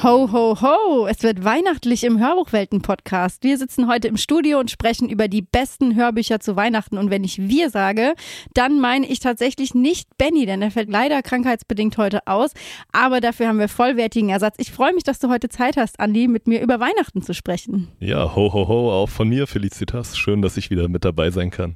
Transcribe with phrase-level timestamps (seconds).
[0.00, 1.08] Ho, ho, ho!
[1.08, 3.42] Es wird weihnachtlich im Hörbuchwelten-Podcast.
[3.42, 6.98] Wir sitzen heute im Studio und sprechen über die besten Hörbücher zu Weihnachten.
[6.98, 8.14] Und wenn ich wir sage,
[8.54, 12.52] dann meine ich tatsächlich nicht Benny, denn er fällt leider krankheitsbedingt heute aus.
[12.92, 14.54] Aber dafür haben wir vollwertigen Ersatz.
[14.58, 17.88] Ich freue mich, dass du heute Zeit hast, Andi, mit mir über Weihnachten zu sprechen.
[17.98, 20.16] Ja, ho, ho, ho, auch von mir, Felicitas.
[20.16, 21.74] Schön, dass ich wieder mit dabei sein kann.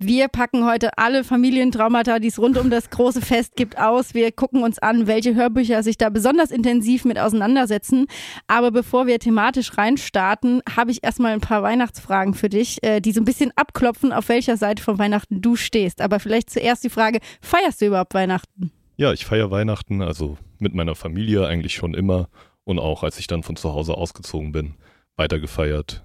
[0.00, 4.14] Wir packen heute alle Familientraumata, die es rund um das große Fest gibt, aus.
[4.14, 8.06] Wir gucken uns an, welche Hörbücher sich da besonders intensiv mit auseinandersetzen.
[8.46, 13.10] Aber bevor wir thematisch reinstarten, habe ich erstmal ein paar Weihnachtsfragen für dich, äh, die
[13.10, 16.00] so ein bisschen abklopfen, auf welcher Seite von Weihnachten du stehst.
[16.00, 18.70] Aber vielleicht zuerst die Frage, feierst du überhaupt Weihnachten?
[18.96, 22.28] Ja, ich feiere Weihnachten, also mit meiner Familie eigentlich schon immer
[22.62, 24.74] und auch als ich dann von zu Hause ausgezogen bin,
[25.16, 26.04] weitergefeiert.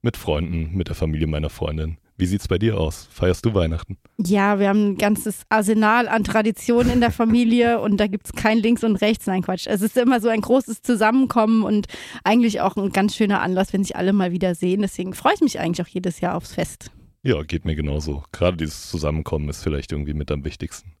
[0.00, 1.98] Mit Freunden, mit der Familie meiner Freundin.
[2.16, 3.08] Wie sieht's bei dir aus?
[3.10, 3.98] Feierst du Weihnachten?
[4.18, 8.58] Ja, wir haben ein ganzes Arsenal an Traditionen in der Familie und da gibt's kein
[8.58, 9.26] Links und Rechts.
[9.26, 9.66] Nein, Quatsch.
[9.66, 11.86] Es ist immer so ein großes Zusammenkommen und
[12.22, 14.82] eigentlich auch ein ganz schöner Anlass, wenn sich alle mal wieder sehen.
[14.82, 16.92] Deswegen freue ich mich eigentlich auch jedes Jahr aufs Fest.
[17.24, 18.22] Ja, geht mir genauso.
[18.32, 20.92] Gerade dieses Zusammenkommen ist vielleicht irgendwie mit am wichtigsten.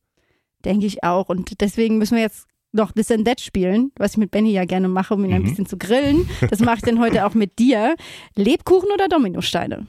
[0.64, 1.28] Denke ich auch.
[1.28, 4.64] Und deswegen müssen wir jetzt noch This and That spielen, was ich mit Benny ja
[4.64, 5.48] gerne mache, um ihn ein Mhm.
[5.48, 6.28] bisschen zu grillen.
[6.50, 7.94] Das mache ich dann heute auch mit dir.
[8.34, 9.86] Lebkuchen oder Dominosteine?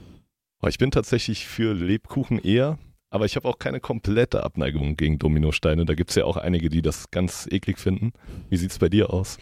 [0.62, 2.78] Oh, Ich bin tatsächlich für Lebkuchen eher,
[3.10, 5.84] aber ich habe auch keine komplette Abneigung gegen Dominosteine.
[5.84, 8.12] Da gibt's ja auch einige, die das ganz eklig finden.
[8.48, 9.38] Wie sieht's bei dir aus?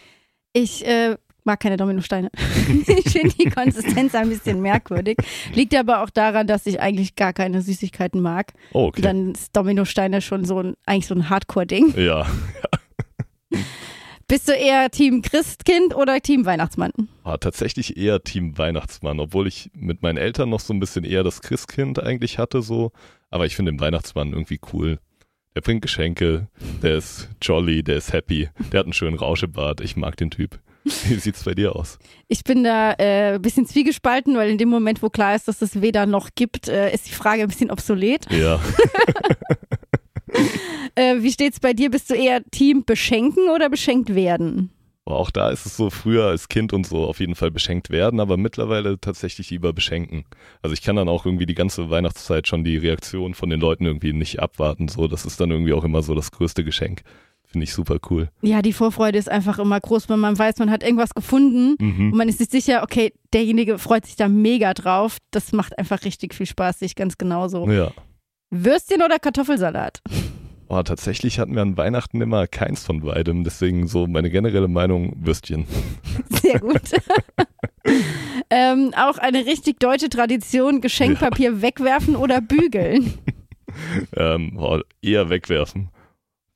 [0.53, 2.31] Ich äh, mag keine Dominosteine.
[2.87, 5.17] ich finde die Konsistenz ein bisschen merkwürdig.
[5.55, 8.53] Liegt aber auch daran, dass ich eigentlich gar keine Süßigkeiten mag.
[8.73, 9.03] Oh, okay.
[9.03, 11.95] Dann ist Dominosteine schon so ein, eigentlich so ein Hardcore-Ding.
[11.97, 12.27] ja,
[14.27, 16.93] Bist du eher Team Christkind oder Team Weihnachtsmann?
[17.23, 21.23] war tatsächlich eher Team Weihnachtsmann, obwohl ich mit meinen Eltern noch so ein bisschen eher
[21.23, 22.93] das Christkind eigentlich hatte, so.
[23.31, 24.99] Aber ich finde den Weihnachtsmann irgendwie cool.
[25.55, 26.49] Der bringt Geschenke,
[26.83, 29.81] der ist jolly, der ist happy, der hat einen schönen Rauschebart.
[29.81, 30.59] Ich mag den Typ.
[30.85, 31.99] Wie sieht's bei dir aus?
[32.29, 35.63] Ich bin da äh, ein bisschen zwiegespalten, weil in dem Moment, wo klar ist, dass
[35.63, 38.31] es weder noch gibt, äh, ist die Frage ein bisschen obsolet.
[38.31, 38.61] Ja,
[40.97, 41.91] Äh, wie steht's bei dir?
[41.91, 44.71] Bist du eher Team beschenken oder beschenkt werden?
[45.07, 48.21] auch da ist es so früher als Kind und so auf jeden Fall beschenkt werden,
[48.21, 50.25] aber mittlerweile tatsächlich lieber beschenken.
[50.63, 53.85] Also ich kann dann auch irgendwie die ganze Weihnachtszeit schon die Reaktion von den Leuten
[53.85, 54.89] irgendwie nicht abwarten.
[54.89, 57.03] So, das ist dann irgendwie auch immer so das größte Geschenk.
[57.47, 58.31] Finde ich super cool.
[58.41, 61.99] Ja, die Vorfreude ist einfach immer groß, wenn man weiß, man hat irgendwas gefunden und
[61.99, 62.17] Mhm.
[62.17, 65.19] man ist sich sicher, okay, derjenige freut sich da mega drauf.
[65.33, 67.69] Das macht einfach richtig viel Spaß, sehe ich ganz genauso.
[67.71, 67.93] Ja.
[68.51, 70.01] Würstchen oder Kartoffelsalat?
[70.77, 75.13] Oh, tatsächlich hatten wir an Weihnachten immer keins von beidem, deswegen so meine generelle Meinung
[75.25, 75.69] Würstchen.
[76.43, 76.81] Sehr gut.
[78.51, 83.15] ähm, auch eine richtig deutsche Tradition, Geschenkpapier wegwerfen oder bügeln.
[84.17, 85.89] Ähm, oh, eher wegwerfen.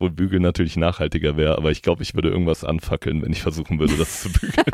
[0.01, 3.81] Wo Bügeln natürlich nachhaltiger wäre, aber ich glaube, ich würde irgendwas anfackeln, wenn ich versuchen
[3.81, 4.65] würde, das zu bügeln.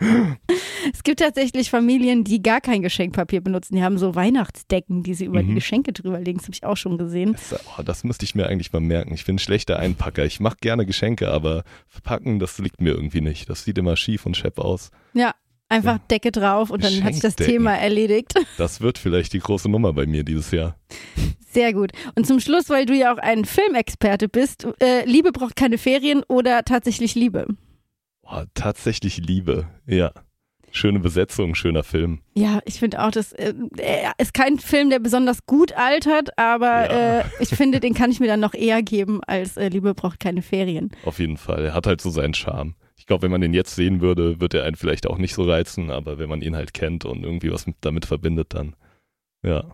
[0.92, 3.76] Es gibt tatsächlich Familien, die gar kein Geschenkpapier benutzen.
[3.76, 5.54] Die haben so Weihnachtsdecken, die sie über die Mhm.
[5.54, 6.38] Geschenke drüber legen.
[6.38, 7.32] Das habe ich auch schon gesehen.
[7.32, 9.14] Das, oh, das müsste ich mir eigentlich mal merken.
[9.14, 10.24] Ich bin ein schlechter Einpacker.
[10.24, 13.48] Ich mache gerne Geschenke, aber verpacken, das liegt mir irgendwie nicht.
[13.48, 14.90] Das sieht immer schief und schepp aus.
[15.14, 15.34] Ja,
[15.72, 17.36] einfach Decke drauf und dann hat sich das.
[17.36, 18.34] Thema erledigt.
[18.58, 20.76] Das wird vielleicht die große Nummer bei mir dieses Jahr.
[21.50, 21.92] Sehr gut.
[22.14, 26.22] Und zum Schluss, weil du ja auch ein Filmexperte bist, äh, Liebe braucht keine Ferien
[26.28, 27.46] oder tatsächlich Liebe?
[28.22, 29.66] Oh, tatsächlich Liebe.
[29.86, 30.12] Ja.
[30.74, 32.20] Schöne Besetzung, schöner Film.
[32.34, 33.52] Ja, ich finde auch, das äh,
[34.18, 37.18] ist kein Film, der besonders gut altert, aber Ja.
[37.20, 40.18] äh, ich finde, den kann ich mir dann noch eher geben als äh, Liebe braucht
[40.20, 40.90] keine Ferien.
[41.04, 41.66] Auf jeden Fall.
[41.66, 42.74] Er hat halt so seinen Charme.
[43.12, 45.42] Ich glaube, wenn man den jetzt sehen würde, wird er einen vielleicht auch nicht so
[45.42, 48.74] reizen, aber wenn man ihn halt kennt und irgendwie was mit, damit verbindet, dann
[49.44, 49.64] ja.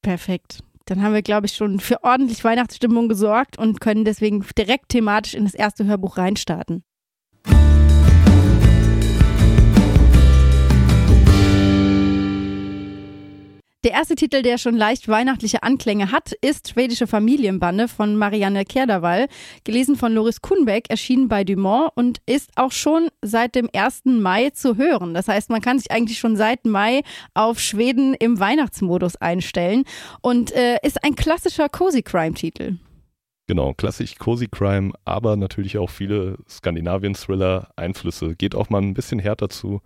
[0.00, 0.62] Perfekt.
[0.84, 5.34] Dann haben wir, glaube ich, schon für ordentlich Weihnachtsstimmung gesorgt und können deswegen direkt thematisch
[5.34, 6.84] in das erste Hörbuch reinstarten.
[13.84, 19.28] Der erste Titel, der schon leicht weihnachtliche Anklänge hat, ist Schwedische Familienbande von Marianne Kerderwall,
[19.62, 24.06] gelesen von Loris Kuhnbeck, erschienen bei Dumont und ist auch schon seit dem 1.
[24.06, 25.14] Mai zu hören.
[25.14, 27.02] Das heißt, man kann sich eigentlich schon seit Mai
[27.34, 29.84] auf Schweden im Weihnachtsmodus einstellen
[30.22, 32.78] und äh, ist ein klassischer Cozy Crime-Titel.
[33.46, 38.34] Genau, klassisch Cozy Crime, aber natürlich auch viele Skandinavien-Thriller-Einflüsse.
[38.34, 39.82] Geht auch mal ein bisschen härter zu,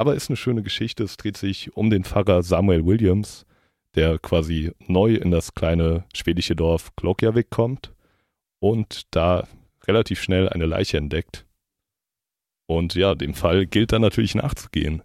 [0.00, 1.04] aber ist eine schöne Geschichte.
[1.04, 3.44] Es dreht sich um den Pfarrer Samuel Williams,
[3.94, 7.92] der quasi neu in das kleine schwedische Dorf Klokjavik kommt
[8.60, 9.46] und da
[9.86, 11.44] relativ schnell eine Leiche entdeckt.
[12.66, 15.02] Und ja, dem Fall gilt dann natürlich nachzugehen.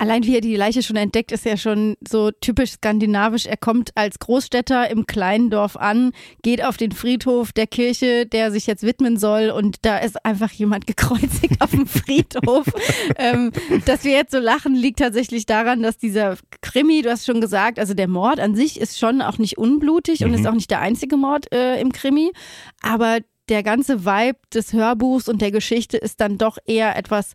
[0.00, 3.44] Allein wie er die Leiche schon entdeckt, ist ja schon so typisch skandinavisch.
[3.44, 8.50] Er kommt als Großstädter im kleinen Dorf an, geht auf den Friedhof der Kirche, der
[8.50, 12.64] sich jetzt widmen soll und da ist einfach jemand gekreuzigt auf dem Friedhof.
[13.16, 13.52] ähm,
[13.84, 17.78] dass wir jetzt so lachen, liegt tatsächlich daran, dass dieser Krimi, du hast schon gesagt,
[17.78, 20.28] also der Mord an sich ist schon auch nicht unblutig mhm.
[20.28, 22.32] und ist auch nicht der einzige Mord äh, im Krimi,
[22.80, 23.18] aber
[23.50, 27.34] der ganze Vibe des Hörbuchs und der Geschichte ist dann doch eher etwas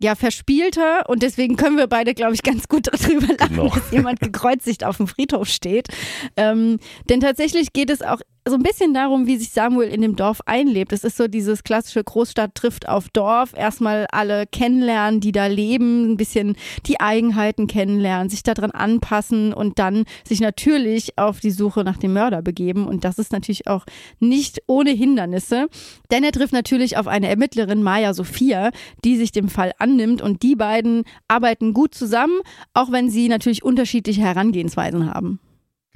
[0.00, 3.68] ja, verspielter und deswegen können wir beide, glaube ich, ganz gut darüber lachen, genau.
[3.68, 5.88] dass jemand gekreuzigt auf dem Friedhof steht.
[6.36, 6.78] Ähm,
[7.08, 10.40] denn tatsächlich geht es auch so ein bisschen darum, wie sich Samuel in dem Dorf
[10.46, 10.92] einlebt.
[10.92, 16.12] Es ist so dieses klassische Großstadt trifft auf Dorf, erstmal alle kennenlernen, die da leben,
[16.12, 16.56] ein bisschen
[16.86, 22.12] die Eigenheiten kennenlernen, sich daran anpassen und dann sich natürlich auf die Suche nach dem
[22.12, 22.86] Mörder begeben.
[22.86, 23.84] Und das ist natürlich auch
[24.20, 25.68] nicht ohne Hindernisse,
[26.10, 28.70] denn er trifft natürlich auf eine Ermittlerin, Maya Sophia,
[29.04, 32.40] die sich dem Fall annimmt und die beiden arbeiten gut zusammen,
[32.74, 35.40] auch wenn sie natürlich unterschiedliche Herangehensweisen haben.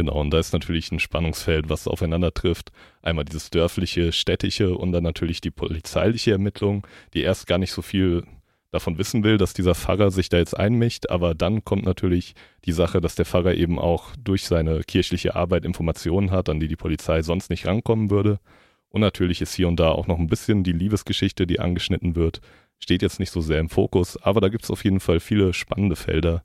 [0.03, 2.73] Genau, und da ist natürlich ein Spannungsfeld, was aufeinander trifft.
[3.03, 6.85] Einmal dieses dörfliche, städtische und dann natürlich die polizeiliche Ermittlung,
[7.15, 8.25] die erst gar nicht so viel
[8.73, 12.35] davon wissen will, dass dieser Pfarrer sich da jetzt einmischt, aber dann kommt natürlich
[12.65, 16.67] die Sache, dass der Pfarrer eben auch durch seine kirchliche Arbeit Informationen hat, an die
[16.67, 18.41] die Polizei sonst nicht rankommen würde.
[18.89, 22.41] Und natürlich ist hier und da auch noch ein bisschen die Liebesgeschichte, die angeschnitten wird.
[22.81, 25.53] Steht jetzt nicht so sehr im Fokus, aber da gibt es auf jeden Fall viele
[25.53, 26.43] spannende Felder,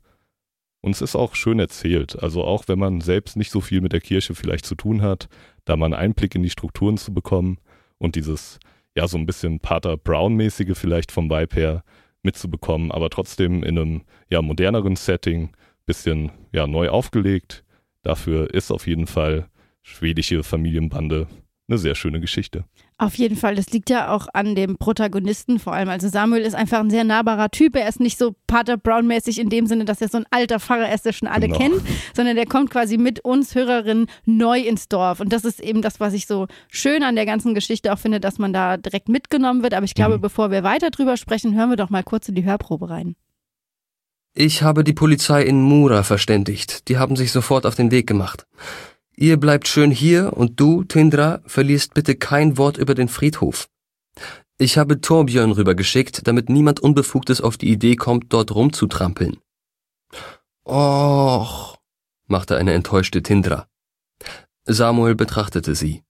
[0.80, 2.20] und es ist auch schön erzählt.
[2.22, 5.28] Also auch wenn man selbst nicht so viel mit der Kirche vielleicht zu tun hat,
[5.64, 7.58] da einen Einblick in die Strukturen zu bekommen
[7.98, 8.58] und dieses,
[8.96, 11.84] ja, so ein bisschen Pater Brown-mäßige vielleicht vom Vibe her
[12.22, 15.50] mitzubekommen, aber trotzdem in einem, ja, moderneren Setting,
[15.86, 17.64] bisschen, ja, neu aufgelegt.
[18.02, 19.48] Dafür ist auf jeden Fall
[19.82, 21.26] schwedische Familienbande
[21.68, 22.64] eine sehr schöne Geschichte.
[23.00, 25.88] Auf jeden Fall, das liegt ja auch an dem Protagonisten vor allem.
[25.88, 27.76] Also Samuel ist einfach ein sehr nahbarer Typ.
[27.76, 30.92] Er ist nicht so Pater Brown-mäßig in dem Sinne, dass er so ein alter Pfarrer
[30.92, 31.58] ist, der schon alle genau.
[31.58, 31.82] kennt,
[32.16, 35.20] sondern der kommt quasi mit uns Hörerinnen neu ins Dorf.
[35.20, 38.18] Und das ist eben das, was ich so schön an der ganzen Geschichte auch finde,
[38.18, 39.74] dass man da direkt mitgenommen wird.
[39.74, 40.22] Aber ich glaube, mhm.
[40.22, 43.14] bevor wir weiter drüber sprechen, hören wir doch mal kurz in die Hörprobe rein.
[44.34, 46.88] Ich habe die Polizei in Mura verständigt.
[46.88, 48.46] Die haben sich sofort auf den Weg gemacht.
[49.20, 53.68] Ihr bleibt schön hier und du, Tindra, verlierst bitte kein Wort über den Friedhof.
[54.58, 59.38] Ich habe Torbjörn rübergeschickt, damit niemand Unbefugtes auf die Idee kommt, dort rumzutrampeln.
[60.64, 61.78] Och,
[62.28, 63.66] machte eine enttäuschte Tindra.
[64.66, 66.04] Samuel betrachtete sie.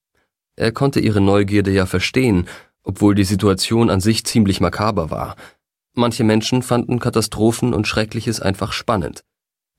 [0.57, 2.47] Er konnte ihre Neugierde ja verstehen,
[2.83, 5.35] obwohl die Situation an sich ziemlich makaber war.
[5.95, 9.25] Manche Menschen fanden Katastrophen und Schreckliches einfach spannend.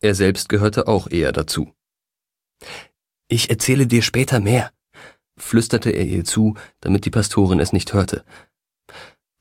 [0.01, 1.71] Er selbst gehörte auch eher dazu.
[3.29, 4.71] Ich erzähle dir später mehr,
[5.37, 8.25] flüsterte er ihr zu, damit die Pastorin es nicht hörte.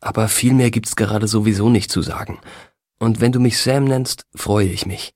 [0.00, 2.38] Aber viel mehr gibt's gerade sowieso nicht zu sagen.
[2.98, 5.14] Und wenn du mich Sam nennst, freue ich mich.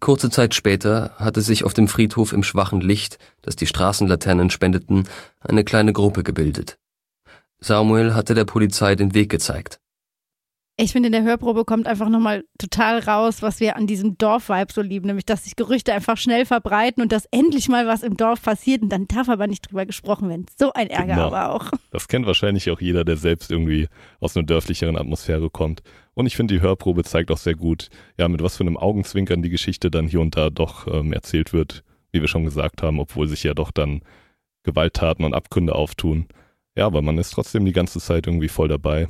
[0.00, 5.06] Kurze Zeit später hatte sich auf dem Friedhof im schwachen Licht, das die Straßenlaternen spendeten,
[5.40, 6.78] eine kleine Gruppe gebildet.
[7.60, 9.80] Samuel hatte der Polizei den Weg gezeigt.
[10.80, 14.72] Ich finde, in der Hörprobe kommt einfach nochmal total raus, was wir an diesem Dorfvibe
[14.72, 18.16] so lieben, nämlich dass sich Gerüchte einfach schnell verbreiten und dass endlich mal was im
[18.16, 20.46] Dorf passiert und dann darf aber nicht drüber gesprochen werden.
[20.56, 21.26] So ein Ärger genau.
[21.26, 21.72] aber auch.
[21.90, 23.88] Das kennt wahrscheinlich auch jeder, der selbst irgendwie
[24.20, 25.82] aus einer dörflicheren Atmosphäre kommt.
[26.14, 29.42] Und ich finde, die Hörprobe zeigt auch sehr gut, ja, mit was für einem Augenzwinkern
[29.42, 31.82] die Geschichte dann hier und da doch ähm, erzählt wird,
[32.12, 34.02] wie wir schon gesagt haben, obwohl sich ja doch dann
[34.62, 36.28] Gewalttaten und Abgründe auftun.
[36.76, 39.08] Ja, aber man ist trotzdem die ganze Zeit irgendwie voll dabei.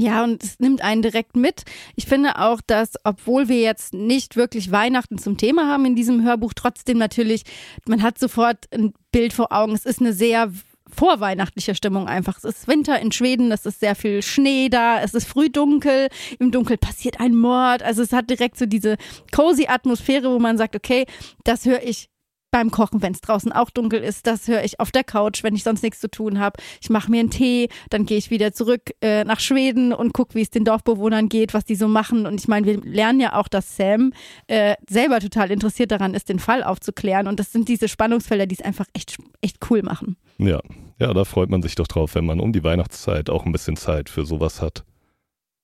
[0.00, 1.64] Ja, und es nimmt einen direkt mit.
[1.94, 6.24] Ich finde auch, dass, obwohl wir jetzt nicht wirklich Weihnachten zum Thema haben in diesem
[6.24, 7.42] Hörbuch, trotzdem natürlich,
[7.86, 9.74] man hat sofort ein Bild vor Augen.
[9.74, 10.50] Es ist eine sehr
[10.88, 12.38] vorweihnachtliche Stimmung einfach.
[12.38, 16.08] Es ist Winter in Schweden, es ist sehr viel Schnee da, es ist früh dunkel,
[16.38, 17.82] im Dunkel passiert ein Mord.
[17.82, 18.96] Also es hat direkt so diese
[19.32, 21.04] cozy Atmosphäre, wo man sagt, okay,
[21.44, 22.08] das höre ich
[22.50, 24.26] beim Kochen, wenn es draußen auch dunkel ist.
[24.26, 26.60] Das höre ich auf der Couch, wenn ich sonst nichts zu tun habe.
[26.80, 30.34] Ich mache mir einen Tee, dann gehe ich wieder zurück äh, nach Schweden und gucke,
[30.34, 32.26] wie es den Dorfbewohnern geht, was die so machen.
[32.26, 34.12] Und ich meine, wir lernen ja auch, dass Sam
[34.46, 37.26] äh, selber total interessiert daran ist, den Fall aufzuklären.
[37.26, 40.16] Und das sind diese Spannungsfelder, die es einfach echt, echt cool machen.
[40.38, 40.60] Ja,
[40.98, 43.76] ja, da freut man sich doch drauf, wenn man um die Weihnachtszeit auch ein bisschen
[43.76, 44.84] Zeit für sowas hat.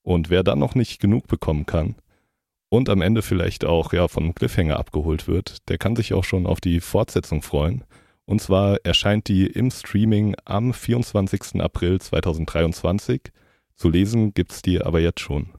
[0.02, 1.96] Und wer dann noch nicht genug bekommen kann,
[2.68, 6.46] und am Ende vielleicht auch ja von Cliffhanger abgeholt wird, der kann sich auch schon
[6.46, 7.84] auf die Fortsetzung freuen.
[8.24, 11.60] Und zwar erscheint die im Streaming am 24.
[11.60, 13.22] April 2023.
[13.76, 15.50] Zu lesen gibt's die aber jetzt schon.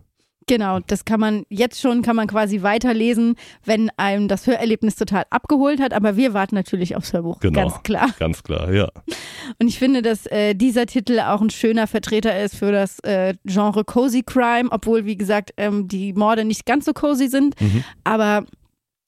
[0.47, 3.35] Genau, das kann man jetzt schon, kann man quasi weiterlesen,
[3.65, 5.93] wenn einem das Hörerlebnis total abgeholt hat.
[5.93, 7.59] Aber wir warten natürlich aufs Hörbuch, Genau.
[7.61, 8.09] ganz klar.
[8.17, 8.87] Ganz klar, ja.
[9.59, 13.33] Und ich finde, dass äh, dieser Titel auch ein schöner Vertreter ist für das äh,
[13.45, 17.59] Genre Cozy Crime, obwohl, wie gesagt, ähm, die Morde nicht ganz so cozy sind.
[17.59, 17.83] Mhm.
[18.05, 18.45] Aber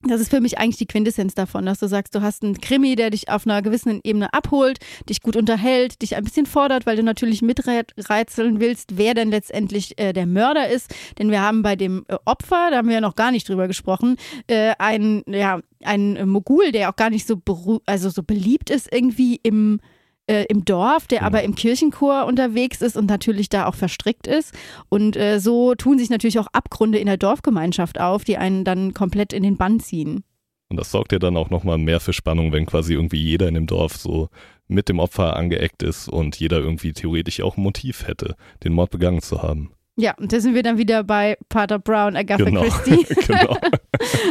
[0.04, 2.96] das ist für mich eigentlich die Quintessenz davon, dass du sagst, du hast einen Krimi,
[2.96, 4.80] der dich auf einer gewissen Ebene abholt,
[5.10, 10.00] dich gut unterhält, dich ein bisschen fordert, weil du natürlich mitreizeln willst, wer denn letztendlich
[10.00, 10.96] äh, der Mörder ist.
[11.18, 13.68] Denn wir haben bei dem äh, Opfer, da haben wir ja noch gar nicht drüber
[13.68, 14.16] gesprochen,
[14.48, 17.42] äh, einen, ja, einen Mogul, der auch gar nicht so,
[17.86, 19.82] also so beliebt ist irgendwie im
[20.30, 21.26] äh, im Dorf, der Mhm.
[21.26, 24.54] aber im Kirchenchor unterwegs ist und natürlich da auch verstrickt ist.
[24.88, 28.94] Und äh, so tun sich natürlich auch Abgründe in der Dorfgemeinschaft auf, die einen dann
[28.94, 30.24] komplett in den Bann ziehen.
[30.70, 33.56] Und das sorgt ja dann auch nochmal mehr für Spannung, wenn quasi irgendwie jeder in
[33.56, 34.30] dem Dorf so
[34.68, 38.92] mit dem Opfer angeeckt ist und jeder irgendwie theoretisch auch ein Motiv hätte, den Mord
[38.92, 39.72] begangen zu haben.
[40.00, 42.62] Ja, und da sind wir dann wieder bei Pater Brown, Agatha Genau.
[42.62, 43.06] Christie.
[43.28, 43.58] genau.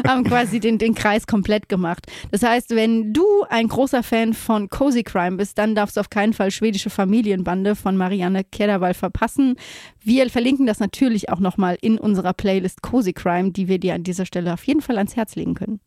[0.06, 2.06] haben quasi den, den Kreis komplett gemacht.
[2.30, 6.08] Das heißt, wenn du ein großer Fan von Cozy Crime bist, dann darfst du auf
[6.08, 9.56] keinen Fall schwedische Familienbande von Marianne Kederwall verpassen.
[10.02, 14.04] Wir verlinken das natürlich auch nochmal in unserer Playlist Cozy Crime, die wir dir an
[14.04, 15.80] dieser Stelle auf jeden Fall ans Herz legen können.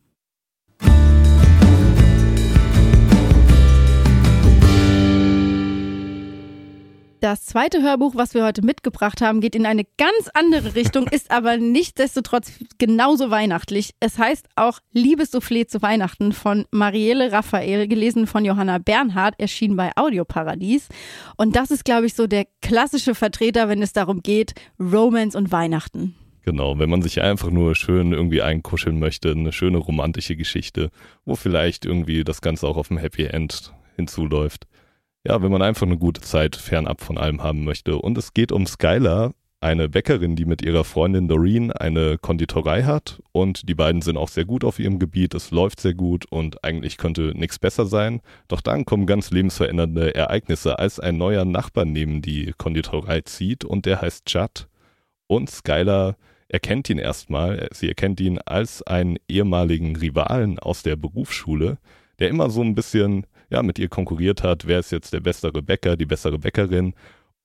[7.22, 11.30] Das zweite Hörbuch, was wir heute mitgebracht haben, geht in eine ganz andere Richtung, ist
[11.30, 13.92] aber nichtsdestotrotz genauso weihnachtlich.
[14.00, 19.92] Es heißt auch Liebessoufflé zu Weihnachten von Marielle Raphael, gelesen von Johanna Bernhard, erschien bei
[19.96, 20.90] Audioparadies.
[21.38, 25.52] Und das ist, glaube ich, so der klassische Vertreter, wenn es darum geht, Romance und
[25.52, 26.16] Weihnachten.
[26.42, 30.90] Genau, wenn man sich einfach nur schön irgendwie einkuscheln möchte, eine schöne romantische Geschichte,
[31.26, 34.66] wo vielleicht irgendwie das Ganze auch auf ein Happy End hinzuläuft.
[35.24, 37.98] Ja, wenn man einfach eine gute Zeit fernab von allem haben möchte.
[37.98, 43.22] Und es geht um Skylar, eine Bäckerin, die mit ihrer Freundin Doreen eine Konditorei hat.
[43.32, 45.36] Und die beiden sind auch sehr gut auf ihrem Gebiet.
[45.36, 48.22] Es läuft sehr gut und eigentlich könnte nichts besser sein.
[48.48, 53.86] Doch dann kommen ganz lebensverändernde Ereignisse, als ein neuer Nachbar neben die Konditorei zieht und
[53.86, 54.68] der heißt Judd.
[55.28, 57.70] Und Skylar erkennt ihn erstmal.
[57.72, 61.78] Sie erkennt ihn als einen ehemaligen Rivalen aus der Berufsschule,
[62.18, 64.66] der immer so ein bisschen ja, mit ihr konkurriert hat.
[64.66, 66.94] Wer ist jetzt der bessere Bäcker, die bessere Bäckerin?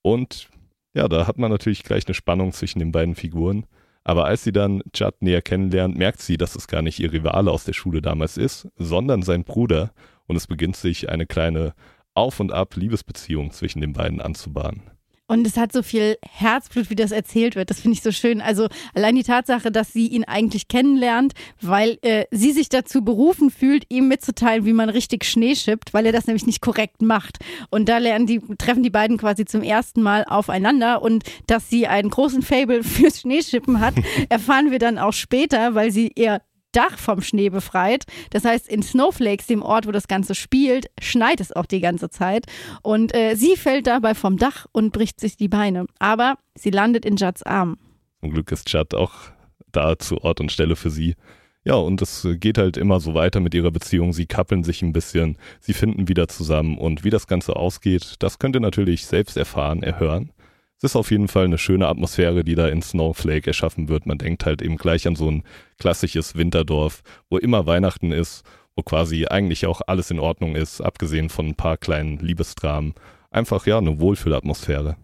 [0.03, 0.49] Und
[0.95, 3.67] ja, da hat man natürlich gleich eine Spannung zwischen den beiden Figuren.
[4.05, 7.51] Aber als sie dann Judd näher kennenlernt, merkt sie, dass es gar nicht ihr Rivale
[7.51, 9.93] aus der Schule damals ist, sondern sein Bruder.
[10.27, 11.75] Und es beginnt sich eine kleine
[12.15, 14.83] Auf- und Ab-Liebesbeziehung zwischen den beiden anzubahnen.
[15.29, 17.71] Und es hat so viel Herzblut, wie das erzählt wird.
[17.71, 18.41] Das finde ich so schön.
[18.41, 23.51] Also allein die Tatsache, dass sie ihn eigentlich kennenlernt, weil äh, sie sich dazu berufen
[23.51, 27.39] fühlt, ihm mitzuteilen, wie man richtig Schnee schippt, weil er das nämlich nicht korrekt macht.
[27.71, 31.03] Und da lernen die, treffen die beiden quasi zum ersten Mal aufeinander.
[31.03, 33.95] Und dass sie einen großen Fable fürs Schneeschippen hat,
[34.29, 36.41] erfahren wir dann auch später, weil sie ihr
[36.77, 38.05] Dach vom Schnee befreit.
[38.31, 42.11] Das heißt, in Snowflakes, dem Ort, wo das Ganze spielt, schneit es auch die ganze
[42.11, 42.47] Zeit.
[42.83, 45.87] Und äh, sie fällt dabei vom Dach und bricht sich die Beine.
[45.99, 47.79] Aber sie landet in Judds Arm.
[48.21, 49.13] Zum Glück ist Judd auch
[49.73, 51.15] da zu Ort und Stelle für sie.
[51.65, 54.13] Ja, und es geht halt immer so weiter mit ihrer Beziehung.
[54.13, 58.39] Sie kappeln sich ein bisschen, sie finden wieder zusammen und wie das Ganze ausgeht, das
[58.39, 60.31] könnt ihr natürlich selbst erfahren, erhören.
[60.79, 64.05] Es ist auf jeden Fall eine schöne Atmosphäre, die da in Snowflake erschaffen wird.
[64.05, 65.43] Man denkt halt eben gleich an so ein
[65.79, 71.31] klassisches Winterdorf, wo immer Weihnachten ist, wo quasi eigentlich auch alles in Ordnung ist, abgesehen
[71.31, 72.95] von ein paar kleinen Liebesdramen.
[73.31, 74.97] Einfach ja, eine Wohlfühlatmosphäre.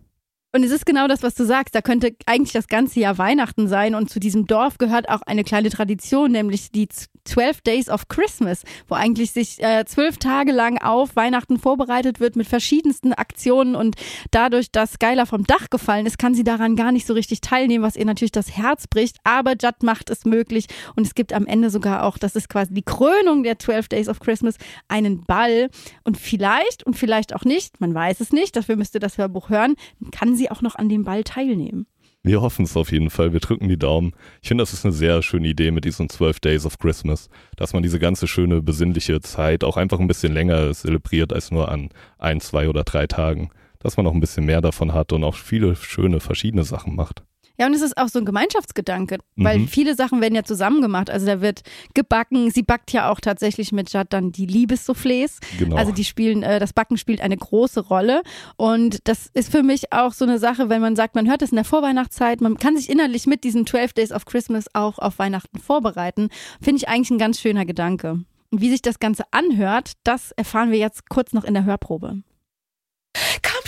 [0.54, 1.74] Und es ist genau das, was du sagst.
[1.74, 3.94] Da könnte eigentlich das ganze Jahr Weihnachten sein.
[3.94, 6.88] Und zu diesem Dorf gehört auch eine kleine Tradition, nämlich die
[7.24, 12.36] 12 Days of Christmas, wo eigentlich sich äh, zwölf Tage lang auf Weihnachten vorbereitet wird
[12.36, 13.74] mit verschiedensten Aktionen.
[13.74, 13.96] Und
[14.30, 17.82] dadurch, dass Skylar vom Dach gefallen ist, kann sie daran gar nicht so richtig teilnehmen,
[17.82, 19.16] was ihr natürlich das Herz bricht.
[19.24, 20.66] Aber Judd macht es möglich.
[20.96, 24.08] Und es gibt am Ende sogar auch, das ist quasi die Krönung der 12 Days
[24.08, 24.56] of Christmas,
[24.88, 25.70] einen Ball.
[26.04, 29.48] Und vielleicht und vielleicht auch nicht, man weiß es nicht, dafür müsst ihr das Hörbuch
[29.48, 29.76] hören,
[30.10, 31.86] kann sie auch noch an dem Ball teilnehmen.
[32.24, 33.32] Wir hoffen es auf jeden Fall.
[33.32, 34.12] Wir drücken die Daumen.
[34.42, 37.72] Ich finde, das ist eine sehr schöne Idee mit diesen 12 Days of Christmas, dass
[37.72, 41.88] man diese ganze schöne, besinnliche Zeit auch einfach ein bisschen länger zelebriert als nur an
[42.18, 43.50] ein, zwei oder drei Tagen.
[43.80, 47.24] Dass man auch ein bisschen mehr davon hat und auch viele schöne, verschiedene Sachen macht.
[47.62, 49.68] Ja, und es ist auch so ein Gemeinschaftsgedanke, weil Mhm.
[49.68, 51.08] viele Sachen werden ja zusammen gemacht.
[51.10, 51.62] Also da wird
[51.94, 52.50] gebacken.
[52.50, 55.38] Sie backt ja auch tatsächlich mit Judd dann die Liebessoufflés.
[55.60, 55.76] Genau.
[55.76, 58.22] Also die spielen, äh, das Backen spielt eine große Rolle.
[58.56, 61.50] Und das ist für mich auch so eine Sache, wenn man sagt, man hört es
[61.50, 65.20] in der Vorweihnachtszeit, man kann sich innerlich mit diesen 12 Days of Christmas auch auf
[65.20, 66.30] Weihnachten vorbereiten.
[66.60, 68.24] Finde ich eigentlich ein ganz schöner Gedanke.
[68.50, 72.22] Und wie sich das Ganze anhört, das erfahren wir jetzt kurz noch in der Hörprobe.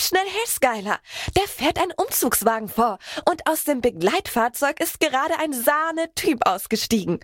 [0.04, 1.00] Schnell her, Skylar.
[1.34, 2.98] Der fährt ein Umzugswagen vor
[3.30, 7.20] und aus dem Begleitfahrzeug ist gerade ein Sahne-Typ ausgestiegen.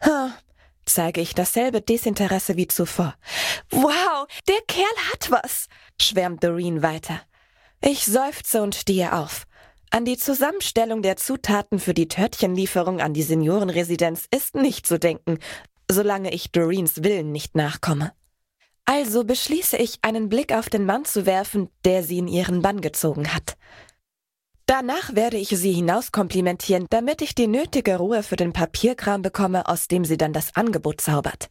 [0.00, 0.32] Hm,
[0.84, 3.14] zeige ich dasselbe Desinteresse wie zuvor.
[3.70, 5.68] Wow, der Kerl hat was,
[6.00, 7.20] schwärmt Doreen weiter.
[7.80, 9.44] Ich seufze und stehe auf.
[9.90, 15.38] An die Zusammenstellung der Zutaten für die Törtchenlieferung an die Seniorenresidenz ist nicht zu denken,
[15.88, 18.12] solange ich Doreens Willen nicht nachkomme.
[18.86, 22.80] Also beschließe ich, einen Blick auf den Mann zu werfen, der sie in ihren Bann
[22.80, 23.56] gezogen hat.
[24.66, 29.88] Danach werde ich sie hinauskomplimentieren, damit ich die nötige Ruhe für den Papierkram bekomme, aus
[29.88, 31.50] dem sie dann das Angebot zaubert.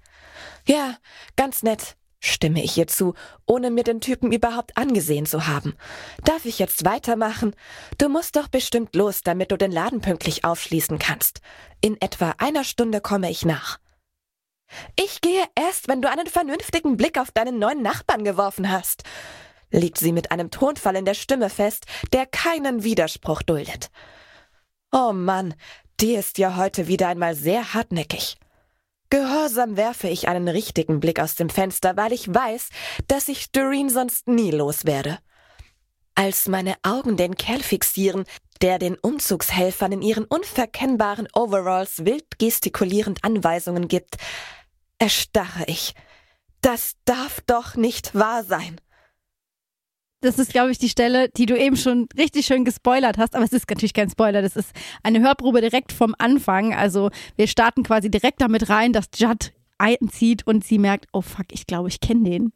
[0.68, 0.98] Ja,
[1.36, 3.13] ganz nett, stimme ich ihr zu,
[3.46, 5.75] ohne mir den Typen überhaupt angesehen zu haben.
[6.24, 7.56] Darf ich jetzt weitermachen?
[8.00, 11.42] Du musst doch bestimmt los, damit du den Laden pünktlich aufschließen kannst.
[11.82, 13.78] In etwa einer Stunde komme ich nach.
[15.00, 19.03] Ich gehe erst, wenn du einen vernünftigen Blick auf deinen neuen Nachbarn geworfen hast
[19.74, 23.89] legt sie mit einem Tonfall in der Stimme fest, der keinen Widerspruch duldet.
[24.92, 25.56] Oh Mann,
[26.00, 28.38] die ist ja heute wieder einmal sehr hartnäckig.
[29.10, 32.70] Gehorsam werfe ich einen richtigen Blick aus dem Fenster, weil ich weiß,
[33.08, 35.20] dass ich Doreen sonst nie loswerde.
[36.15, 38.25] Als meine Augen den Kerl fixieren,
[38.62, 44.18] der den Umzugshelfern in ihren unverkennbaren Overalls wild gestikulierend Anweisungen gibt,
[45.00, 45.94] erstarre ich.
[46.62, 48.80] Das darf doch nicht wahr sein.
[50.22, 53.36] Das ist, glaube ich, die Stelle, die du eben schon richtig schön gespoilert hast.
[53.36, 54.42] Aber es ist natürlich kein Spoiler.
[54.42, 54.72] Das ist
[55.04, 56.74] eine Hörprobe direkt vom Anfang.
[56.74, 61.48] Also wir starten quasi direkt damit rein, dass Judd einzieht und sie merkt, oh fuck,
[61.52, 62.54] ich glaube, ich kenne den.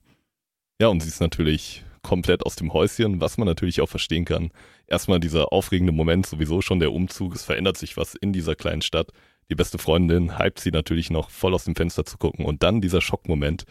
[0.79, 4.51] Ja, und sie ist natürlich komplett aus dem Häuschen, was man natürlich auch verstehen kann.
[4.87, 8.81] Erstmal dieser aufregende Moment, sowieso schon der Umzug, es verändert sich was in dieser kleinen
[8.81, 9.11] Stadt.
[9.49, 12.81] Die beste Freundin hypt sie natürlich noch voll aus dem Fenster zu gucken und dann
[12.81, 13.65] dieser Schockmoment,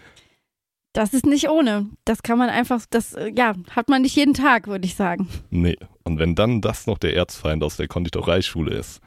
[0.97, 1.90] das ist nicht ohne.
[2.06, 5.28] Das kann man einfach, das, äh, ja, hat man nicht jeden Tag, würde ich sagen.
[5.50, 5.76] Nee.
[6.04, 9.00] Und wenn dann das noch der Erzfeind aus der Konditoreischule ist.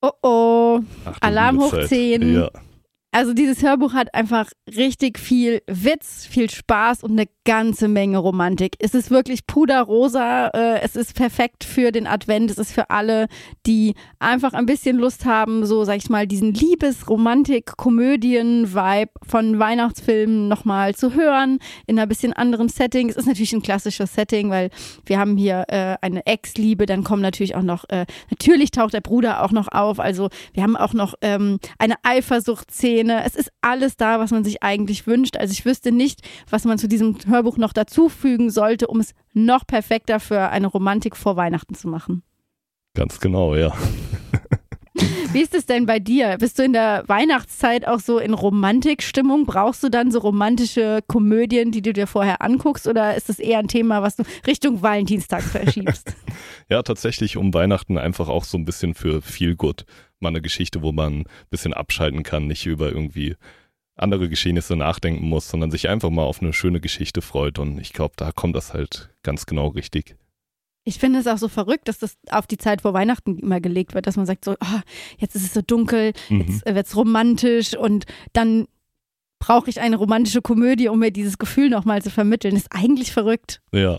[0.00, 0.80] Oh oh.
[1.04, 2.34] Ach, Alarm hoch 10.
[2.34, 2.50] Ja.
[3.12, 8.76] Also dieses Hörbuch hat einfach richtig viel Witz, viel Spaß und eine ganze Menge Romantik.
[8.78, 13.28] Es ist wirklich puderrosa, äh, es ist perfekt für den Advent, es ist für alle,
[13.66, 20.94] die einfach ein bisschen Lust haben, so sag ich mal, diesen Liebes-Romantik-Komödien-Vibe von Weihnachtsfilmen nochmal
[20.94, 23.10] zu hören, in einer bisschen anderen Setting.
[23.10, 24.70] Es ist natürlich ein klassisches Setting, weil
[25.04, 29.00] wir haben hier äh, eine Ex-Liebe, dann kommen natürlich auch noch, äh, natürlich taucht der
[29.00, 33.24] Bruder auch noch auf, also wir haben auch noch ähm, eine Eifersuchtsszene Szene.
[33.24, 35.36] Es ist alles da, was man sich eigentlich wünscht.
[35.36, 39.66] Also ich wüsste nicht, was man zu diesem Hörbuch noch dazufügen sollte, um es noch
[39.66, 42.22] perfekter für eine Romantik vor Weihnachten zu machen.
[42.94, 43.74] Ganz genau, ja.
[45.32, 46.36] Wie ist es denn bei dir?
[46.38, 49.46] Bist du in der Weihnachtszeit auch so in Romantikstimmung?
[49.46, 52.86] Brauchst du dann so romantische Komödien, die du dir vorher anguckst?
[52.86, 56.14] Oder ist das eher ein Thema, was du Richtung Valentinstag verschiebst?
[56.68, 59.84] ja, tatsächlich um Weihnachten einfach auch so ein bisschen für viel Good
[60.20, 63.34] mal eine Geschichte, wo man ein bisschen abschalten kann, nicht über irgendwie
[63.96, 67.58] andere Geschehnisse nachdenken muss, sondern sich einfach mal auf eine schöne Geschichte freut.
[67.58, 70.16] Und ich glaube, da kommt das halt ganz genau richtig.
[70.84, 73.94] Ich finde es auch so verrückt, dass das auf die Zeit vor Weihnachten immer gelegt
[73.94, 74.80] wird, dass man sagt so, oh,
[75.18, 76.40] jetzt ist es so dunkel, mhm.
[76.40, 78.04] jetzt wird es romantisch und
[78.34, 78.66] dann
[79.38, 82.54] brauche ich eine romantische Komödie, um mir dieses Gefühl nochmal zu vermitteln.
[82.56, 83.62] Ist eigentlich verrückt.
[83.72, 83.98] Ja,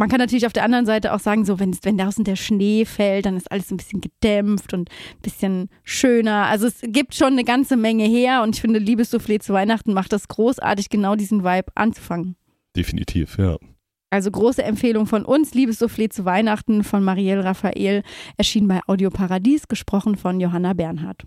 [0.00, 2.86] man kann natürlich auf der anderen Seite auch sagen, so wenn, wenn draußen der Schnee
[2.86, 6.46] fällt, dann ist alles ein bisschen gedämpft und ein bisschen schöner.
[6.46, 10.14] Also es gibt schon eine ganze Menge her und ich finde, Liebessoufflé zu Weihnachten macht
[10.14, 12.36] das großartig, genau diesen Vibe anzufangen.
[12.74, 13.58] Definitiv, ja.
[14.08, 18.02] Also große Empfehlung von uns, Liebessoufflé zu Weihnachten von Marielle Raphael,
[18.38, 21.24] erschien bei Audio Paradies, gesprochen von Johanna Bernhard.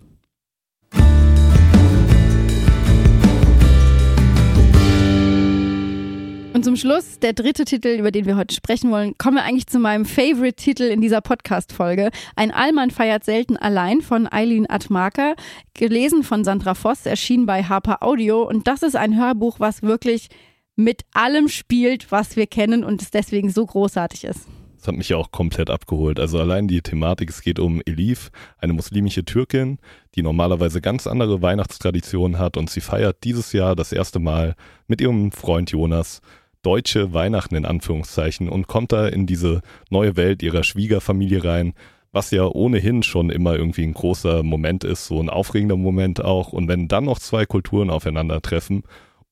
[6.54, 9.66] Und zum Schluss, der dritte Titel, über den wir heute sprechen wollen, kommen wir eigentlich
[9.66, 12.10] zu meinem Favorite-Titel in dieser Podcast-Folge.
[12.36, 15.34] Ein Allmann feiert selten allein von Eileen Atmarker,
[15.74, 18.44] gelesen von Sandra Voss, erschienen bei Harper Audio.
[18.44, 20.28] Und das ist ein Hörbuch, was wirklich
[20.76, 24.46] mit allem spielt, was wir kennen und es deswegen so großartig ist.
[24.78, 26.20] Das hat mich ja auch komplett abgeholt.
[26.20, 29.78] Also allein die Thematik, es geht um Elif, eine muslimische Türkin,
[30.14, 34.54] die normalerweise ganz andere Weihnachtstraditionen hat und sie feiert dieses Jahr das erste Mal
[34.86, 36.20] mit ihrem Freund Jonas
[36.64, 41.74] deutsche Weihnachten in Anführungszeichen und kommt da in diese neue Welt ihrer Schwiegerfamilie rein,
[42.12, 46.52] was ja ohnehin schon immer irgendwie ein großer Moment ist, so ein aufregender Moment auch.
[46.52, 48.82] Und wenn dann noch zwei Kulturen aufeinandertreffen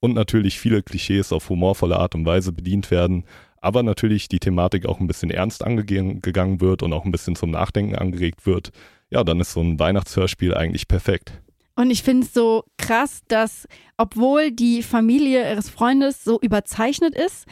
[0.00, 3.24] und natürlich viele Klischees auf humorvolle Art und Weise bedient werden,
[3.60, 7.52] aber natürlich die Thematik auch ein bisschen ernst angegangen wird und auch ein bisschen zum
[7.52, 8.72] Nachdenken angeregt wird,
[9.10, 11.40] ja, dann ist so ein Weihnachtshörspiel eigentlich perfekt.
[11.74, 17.46] Und ich finde es so krass, dass obwohl die Familie ihres Freundes so überzeichnet ist,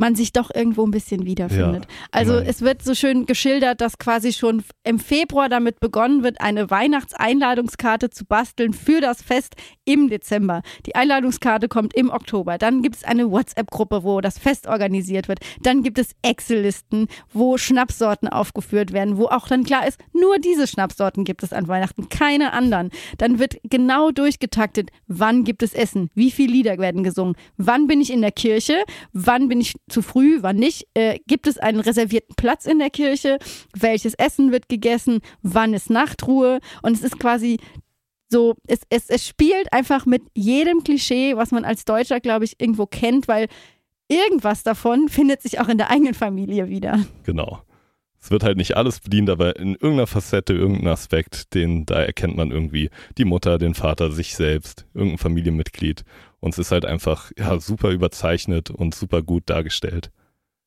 [0.00, 1.84] man sich doch irgendwo ein bisschen wiederfindet.
[1.84, 2.50] Ja, also immerhin.
[2.50, 8.08] es wird so schön geschildert, dass quasi schon im Februar damit begonnen wird, eine Weihnachtseinladungskarte
[8.08, 10.62] zu basteln für das Fest im Dezember.
[10.86, 12.56] Die Einladungskarte kommt im Oktober.
[12.56, 15.40] Dann gibt es eine WhatsApp-Gruppe, wo das Fest organisiert wird.
[15.62, 20.66] Dann gibt es Excel-Listen, wo Schnapssorten aufgeführt werden, wo auch dann klar ist, nur diese
[20.66, 22.90] Schnapssorten gibt es an Weihnachten, keine anderen.
[23.18, 28.00] Dann wird genau durchgetaktet, wann gibt es Essen, wie viele Lieder werden gesungen, wann bin
[28.00, 28.82] ich in der Kirche,
[29.12, 32.90] wann bin ich zu früh, wann nicht, äh, gibt es einen reservierten Platz in der
[32.90, 33.38] Kirche,
[33.76, 37.58] welches Essen wird gegessen, wann ist Nachtruhe und es ist quasi
[38.28, 42.60] so, es, es, es spielt einfach mit jedem Klischee, was man als Deutscher, glaube ich,
[42.60, 43.48] irgendwo kennt, weil
[44.08, 47.04] irgendwas davon findet sich auch in der eigenen Familie wieder.
[47.24, 47.62] Genau.
[48.20, 52.36] Es wird halt nicht alles bedient, aber in irgendeiner Facette, irgendein Aspekt, den da erkennt
[52.36, 56.04] man irgendwie die Mutter, den Vater, sich selbst, irgendein Familienmitglied.
[56.40, 60.10] Und es ist halt einfach ja, super überzeichnet und super gut dargestellt.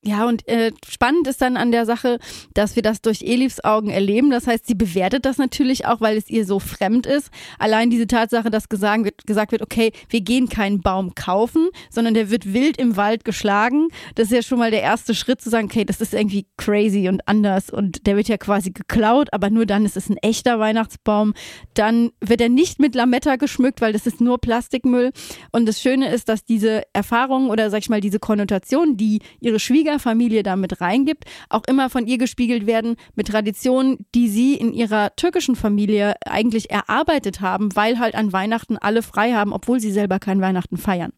[0.05, 2.19] Ja, und äh, spannend ist dann an der Sache,
[2.53, 4.31] dass wir das durch Elifs Augen erleben.
[4.31, 7.31] Das heißt, sie bewertet das natürlich auch, weil es ihr so fremd ist.
[7.57, 12.15] Allein diese Tatsache, dass gesagt wird, gesagt wird, okay, wir gehen keinen Baum kaufen, sondern
[12.15, 13.87] der wird wild im Wald geschlagen.
[14.15, 17.07] Das ist ja schon mal der erste Schritt zu sagen, okay, das ist irgendwie crazy
[17.07, 20.59] und anders und der wird ja quasi geklaut, aber nur dann ist es ein echter
[20.59, 21.33] Weihnachtsbaum.
[21.75, 25.13] Dann wird er nicht mit Lametta geschmückt, weil das ist nur Plastikmüll.
[25.53, 29.61] Und das Schöne ist, dass diese Erfahrung oder sag ich mal diese Konnotation, die ihre
[29.61, 34.55] Schwieger Familie da mit reingibt, auch immer von ihr gespiegelt werden mit Traditionen, die sie
[34.55, 39.79] in ihrer türkischen Familie eigentlich erarbeitet haben, weil halt an Weihnachten alle frei haben, obwohl
[39.79, 41.13] sie selber kein Weihnachten feiern.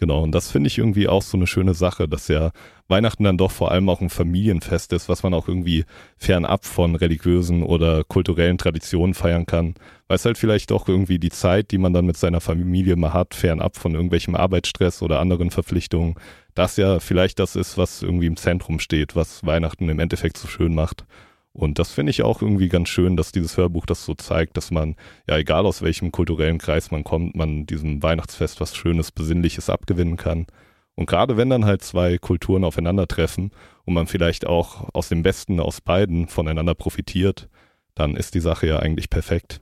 [0.00, 2.52] Genau, und das finde ich irgendwie auch so eine schöne Sache, dass ja
[2.86, 5.84] Weihnachten dann doch vor allem auch ein Familienfest ist, was man auch irgendwie
[6.16, 9.74] fernab von religiösen oder kulturellen Traditionen feiern kann.
[10.06, 13.12] Weil es halt vielleicht doch irgendwie die Zeit, die man dann mit seiner Familie mal
[13.12, 16.14] hat, fernab von irgendwelchem Arbeitsstress oder anderen Verpflichtungen,
[16.58, 20.48] das ja vielleicht das ist, was irgendwie im Zentrum steht, was Weihnachten im Endeffekt so
[20.48, 21.04] schön macht.
[21.52, 24.70] Und das finde ich auch irgendwie ganz schön, dass dieses Hörbuch das so zeigt, dass
[24.70, 24.96] man,
[25.28, 30.16] ja, egal aus welchem kulturellen Kreis man kommt, man diesem Weihnachtsfest was Schönes, Besinnliches abgewinnen
[30.16, 30.46] kann.
[30.94, 33.52] Und gerade wenn dann halt zwei Kulturen aufeinandertreffen
[33.84, 37.48] und man vielleicht auch aus dem Besten aus beiden voneinander profitiert,
[37.94, 39.60] dann ist die Sache ja eigentlich perfekt.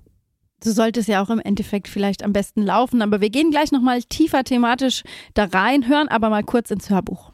[0.63, 3.03] So sollte es ja auch im Endeffekt vielleicht am besten laufen.
[3.03, 5.03] Aber wir gehen gleich nochmal tiefer thematisch
[5.35, 7.33] da rein, hören aber mal kurz ins Hörbuch.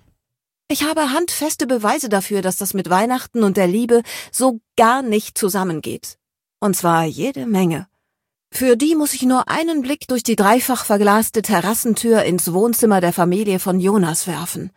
[0.69, 5.37] Ich habe handfeste Beweise dafür, dass das mit Weihnachten und der Liebe so gar nicht
[5.37, 6.19] zusammengeht.
[6.61, 7.89] Und zwar jede Menge.
[8.51, 13.13] Für die muss ich nur einen Blick durch die dreifach verglaste Terrassentür ins Wohnzimmer der
[13.13, 14.71] Familie von Jonas werfen.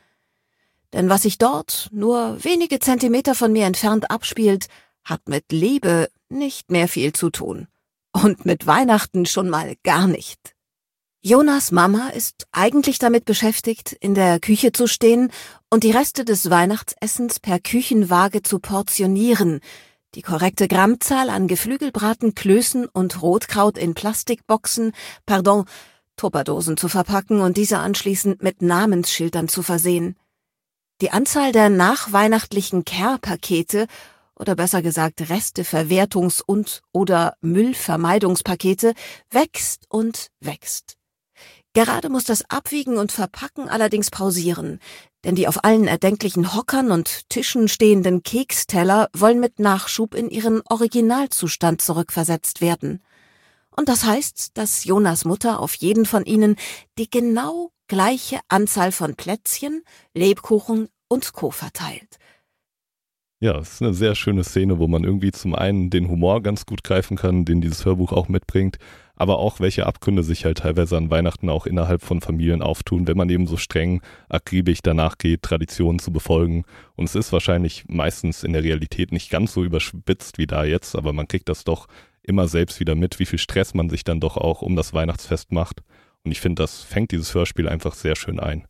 [0.94, 4.68] Denn was sich dort, nur wenige Zentimeter von mir entfernt abspielt,
[5.04, 7.68] hat mit Liebe nicht mehr viel zu tun.
[8.16, 10.56] Und mit Weihnachten schon mal gar nicht.
[11.22, 15.32] Jonas Mama ist eigentlich damit beschäftigt, in der Küche zu stehen
[15.70, 19.60] und die Reste des Weihnachtsessens per Küchenwaage zu portionieren,
[20.14, 24.94] die korrekte Grammzahl an Geflügelbraten, Klößen und Rotkraut in Plastikboxen,
[25.26, 25.66] pardon,
[26.16, 30.16] Tupperdosen zu verpacken und diese anschließend mit Namensschildern zu versehen.
[31.02, 33.88] Die Anzahl der nachweihnachtlichen Care-Pakete
[34.38, 38.94] oder besser gesagt Resteverwertungs- und oder Müllvermeidungspakete
[39.30, 40.98] wächst und wächst.
[41.74, 44.80] Gerade muss das Abwiegen und Verpacken allerdings pausieren,
[45.26, 50.62] denn die auf allen erdenklichen Hockern und Tischen stehenden Keksteller wollen mit Nachschub in ihren
[50.70, 53.04] Originalzustand zurückversetzt werden.
[53.76, 56.56] Und das heißt, dass Jonas Mutter auf jeden von ihnen
[56.98, 61.52] die genau gleiche Anzahl von Plätzchen, Lebkuchen und Co.
[61.52, 62.18] verteilt.
[63.42, 66.66] Ja, es ist eine sehr schöne Szene, wo man irgendwie zum einen den Humor ganz
[66.66, 68.78] gut greifen kann, den dieses Hörbuch auch mitbringt,
[69.18, 73.18] aber auch welche Abgründe sich halt teilweise an Weihnachten auch innerhalb von Familien auftun, wenn
[73.18, 76.64] man eben so streng akribisch danach geht, Traditionen zu befolgen.
[76.96, 80.96] Und es ist wahrscheinlich meistens in der Realität nicht ganz so überspitzt wie da jetzt,
[80.96, 81.88] aber man kriegt das doch
[82.24, 85.52] immer selbst wieder mit, wie viel Stress man sich dann doch auch um das Weihnachtsfest
[85.52, 85.82] macht.
[86.24, 88.66] Und ich finde, das fängt dieses Hörspiel einfach sehr schön ein.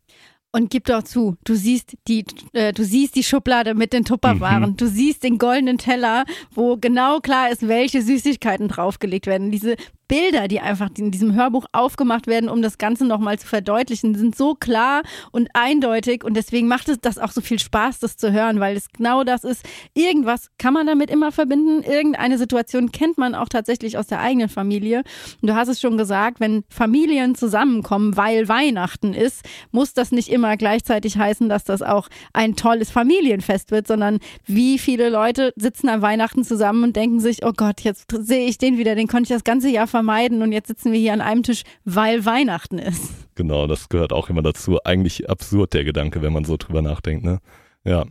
[0.56, 4.70] Und gib doch zu, du siehst die, äh, du siehst die Schublade mit den Tupperwaren,
[4.70, 4.76] Mhm.
[4.78, 9.50] du siehst den goldenen Teller, wo genau klar ist, welche Süßigkeiten draufgelegt werden.
[9.50, 9.76] Diese
[10.08, 14.36] Bilder, die einfach in diesem Hörbuch aufgemacht werden, um das Ganze nochmal zu verdeutlichen, sind
[14.36, 18.32] so klar und eindeutig und deswegen macht es das auch so viel Spaß, das zu
[18.32, 19.64] hören, weil es genau das ist.
[19.94, 24.48] Irgendwas kann man damit immer verbinden, irgendeine Situation kennt man auch tatsächlich aus der eigenen
[24.48, 25.02] Familie.
[25.42, 30.28] Und du hast es schon gesagt, wenn Familien zusammenkommen, weil Weihnachten ist, muss das nicht
[30.28, 35.88] immer gleichzeitig heißen, dass das auch ein tolles Familienfest wird, sondern wie viele Leute sitzen
[35.88, 39.24] an Weihnachten zusammen und denken sich, oh Gott, jetzt sehe ich den wieder, den konnte
[39.24, 42.78] ich das ganze Jahr vermeiden und jetzt sitzen wir hier an einem Tisch, weil Weihnachten
[42.78, 43.14] ist.
[43.34, 44.78] Genau, das gehört auch immer dazu.
[44.84, 47.40] Eigentlich absurd der Gedanke, wenn man so drüber nachdenkt, ne?
[47.82, 48.04] Ja.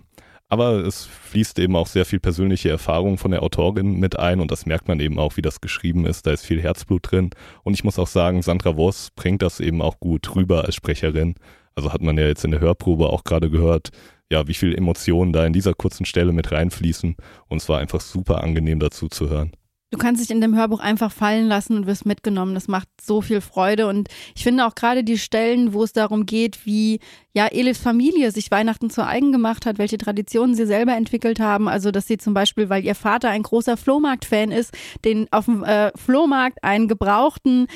[0.47, 4.49] Aber es fließt eben auch sehr viel persönliche Erfahrung von der Autorin mit ein und
[4.49, 6.25] das merkt man eben auch, wie das geschrieben ist.
[6.25, 7.29] Da ist viel Herzblut drin.
[7.63, 11.35] Und ich muss auch sagen, Sandra Voss bringt das eben auch gut rüber als Sprecherin.
[11.75, 13.89] Also hat man ja jetzt in der Hörprobe auch gerade gehört,
[14.31, 17.15] ja, wie viel Emotionen da in dieser kurzen Stelle mit reinfließen.
[17.47, 19.51] Und es war einfach super angenehm dazu zu hören.
[19.95, 22.53] Du kannst dich in dem Hörbuch einfach fallen lassen und wirst mitgenommen.
[22.53, 23.87] Das macht so viel Freude.
[23.87, 26.99] Und ich finde auch gerade die Stellen, wo es darum geht, wie
[27.35, 31.67] ja Elifs Familie sich Weihnachten zu eigen gemacht hat, welche Traditionen sie selber entwickelt haben.
[31.67, 35.63] Also, dass sie zum Beispiel, weil ihr Vater ein großer Flohmarkt-Fan ist, den auf dem
[35.63, 37.67] äh, Flohmarkt einen gebrauchten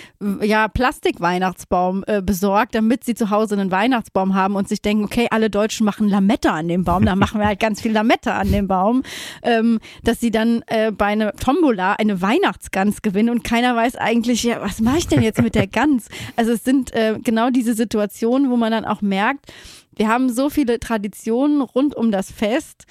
[0.41, 5.27] ja Plastikweihnachtsbaum äh, besorgt, damit sie zu Hause einen Weihnachtsbaum haben und sich denken, okay,
[5.29, 8.51] alle Deutschen machen Lametta an dem Baum, dann machen wir halt ganz viel Lametta an
[8.51, 9.03] dem Baum.
[9.43, 14.43] Ähm, dass sie dann äh, bei einer Tombola eine Weihnachtsgans gewinnen und keiner weiß eigentlich,
[14.43, 16.07] ja, was mache ich denn jetzt mit der Gans?
[16.37, 19.48] Also es sind äh, genau diese Situationen, wo man dann auch merkt,
[19.95, 22.85] wir haben so viele Traditionen rund um das Fest.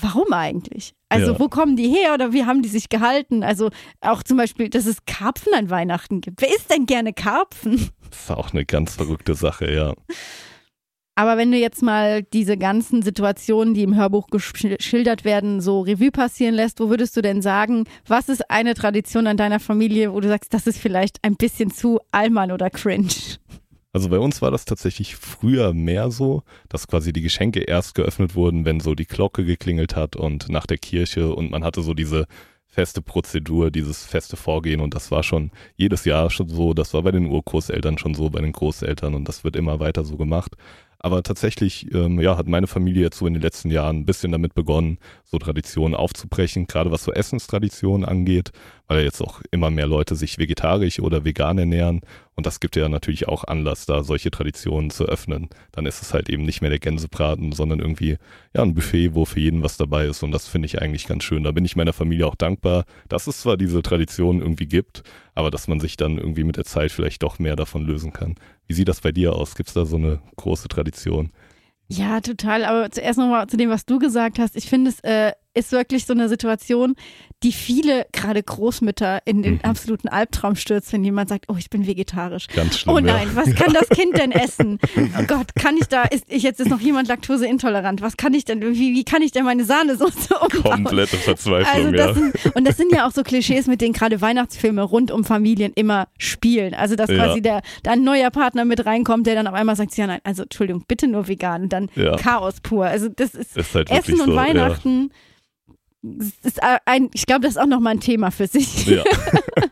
[0.00, 0.94] Warum eigentlich?
[1.08, 1.38] Also, ja.
[1.38, 3.44] wo kommen die her oder wie haben die sich gehalten?
[3.44, 6.40] Also, auch zum Beispiel, dass es Karpfen an Weihnachten gibt.
[6.40, 7.90] Wer isst denn gerne Karpfen?
[8.12, 9.94] Das ist auch eine ganz verrückte Sache, ja.
[11.14, 16.10] Aber wenn du jetzt mal diese ganzen Situationen, die im Hörbuch geschildert werden, so Revue
[16.10, 20.20] passieren lässt, wo würdest du denn sagen, was ist eine Tradition an deiner Familie, wo
[20.20, 23.08] du sagst, das ist vielleicht ein bisschen zu Allmann oder cringe?
[23.94, 28.34] Also bei uns war das tatsächlich früher mehr so, dass quasi die Geschenke erst geöffnet
[28.34, 31.92] wurden, wenn so die Glocke geklingelt hat und nach der Kirche und man hatte so
[31.92, 32.26] diese
[32.66, 37.02] feste Prozedur, dieses feste Vorgehen und das war schon jedes Jahr schon so, das war
[37.02, 40.56] bei den Urgroßeltern schon so, bei den Großeltern und das wird immer weiter so gemacht.
[40.98, 44.32] Aber tatsächlich, ähm, ja, hat meine Familie jetzt so in den letzten Jahren ein bisschen
[44.32, 48.52] damit begonnen, so Traditionen aufzubrechen, gerade was so Essenstraditionen angeht,
[48.92, 52.02] weil jetzt auch immer mehr Leute sich vegetarisch oder vegan ernähren.
[52.34, 55.48] Und das gibt ja natürlich auch Anlass, da solche Traditionen zu öffnen.
[55.72, 58.18] Dann ist es halt eben nicht mehr der Gänsebraten, sondern irgendwie,
[58.54, 60.22] ja, ein Buffet, wo für jeden was dabei ist.
[60.22, 61.44] Und das finde ich eigentlich ganz schön.
[61.44, 65.02] Da bin ich meiner Familie auch dankbar, dass es zwar diese Tradition irgendwie gibt,
[65.34, 68.34] aber dass man sich dann irgendwie mit der Zeit vielleicht doch mehr davon lösen kann.
[68.66, 69.54] Wie sieht das bei dir aus?
[69.54, 71.32] Gibt es da so eine große Tradition?
[71.88, 72.64] Ja, total.
[72.64, 74.56] Aber zuerst nochmal zu dem, was du gesagt hast.
[74.56, 76.94] Ich finde, es äh, ist wirklich so eine Situation,
[77.42, 79.60] die viele, gerade Großmütter, in den mhm.
[79.62, 82.46] absoluten Albtraum stürzt, wenn jemand sagt, oh, ich bin vegetarisch.
[82.54, 82.94] Ganz schlimm.
[82.94, 83.36] Oh nein, ja.
[83.36, 84.78] was kann das Kind denn essen?
[85.18, 88.00] Oh Gott, kann ich da, ist ich jetzt ist noch jemand laktoseintolerant?
[88.00, 90.84] Was kann ich denn, wie, wie kann ich denn meine Sahnesoße umbauen?
[90.84, 92.14] Komplette Verzweiflung, also das ja.
[92.14, 95.72] Sind, und das sind ja auch so Klischees, mit denen gerade Weihnachtsfilme rund um Familien
[95.74, 96.74] immer spielen.
[96.74, 97.40] Also, dass quasi ja.
[97.40, 100.44] der, da ein neuer Partner mit reinkommt, der dann auf einmal sagt, ja nein, also
[100.44, 101.64] Entschuldigung, bitte nur vegan.
[101.64, 102.16] Und dann ja.
[102.16, 102.86] Chaos pur.
[102.86, 105.10] Also das ist, ist halt Essen und so, Weihnachten
[106.02, 108.86] ist ein, ich glaube, das ist auch nochmal ein Thema für sich.
[108.86, 109.04] Ja.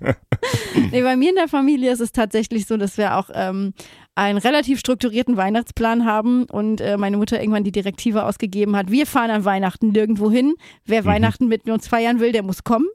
[0.92, 3.72] nee, bei mir in der Familie ist es tatsächlich so, dass wir auch ähm,
[4.14, 9.06] einen relativ strukturierten Weihnachtsplan haben und äh, meine Mutter irgendwann die Direktive ausgegeben hat, wir
[9.06, 10.54] fahren an Weihnachten nirgendwo hin.
[10.84, 11.06] Wer mhm.
[11.06, 12.86] Weihnachten mit uns feiern will, der muss kommen.